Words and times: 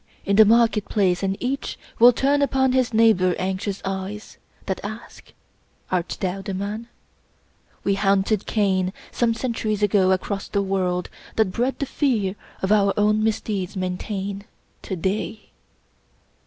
in 0.25 0.35
the 0.35 0.45
market 0.45 0.85
place, 0.85 1.21
and 1.21 1.37
each 1.39 1.77
Will 1.99 2.11
turn 2.11 2.41
upon 2.41 2.71
his 2.71 2.91
neighbor 2.91 3.35
anxious 3.37 3.83
eyes 3.85 4.39
That 4.65 4.79
ask 4.83 5.31
:—'* 5.73 5.91
Art 5.91 6.17
thou 6.19 6.41
the 6.41 6.55
man?" 6.55 6.87
We 7.83 7.95
himted 7.97 8.47
Cain 8.47 8.93
Some 9.11 9.35
centuries 9.35 9.83
ago, 9.83 10.11
across 10.11 10.47
the 10.47 10.63
worid, 10.63 11.05
That 11.35 11.51
bred 11.51 11.77
the 11.77 11.85
fear 11.85 12.35
our 12.67 12.95
own 12.97 13.23
misdeeds 13.23 13.77
maintain 13.77 14.45
To 14.81 14.95
day. 14.95 15.51